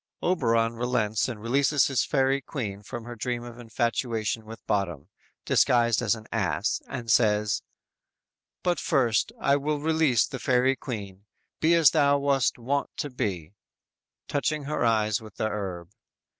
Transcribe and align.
"_Oberon 0.27 0.73
relents 0.77 1.27
and 1.29 1.39
releases 1.39 1.85
his 1.85 2.03
Fairy 2.03 2.41
Queen 2.41 2.81
from 2.81 3.03
her 3.03 3.15
dream 3.15 3.43
of 3.43 3.59
infatuation 3.59 4.45
with 4.45 4.65
Bottom 4.65 5.09
disguised 5.45 6.01
as 6.01 6.15
an 6.15 6.25
ass, 6.31 6.81
and 6.87 7.11
says: 7.11 7.61
"But 8.63 8.79
first, 8.79 9.31
I 9.39 9.57
will 9.57 9.79
release 9.79 10.25
the 10.25 10.39
fairy 10.39 10.75
queen, 10.75 11.27
Be 11.59 11.75
as 11.75 11.91
thou 11.91 12.17
wast 12.17 12.57
wont 12.57 12.89
to 12.97 13.11
be; 13.11 13.53
(Touching 14.27 14.63
her 14.63 14.83
eyes 14.83 15.21
with 15.21 15.35
the 15.35 15.49
herb.) 15.49 15.91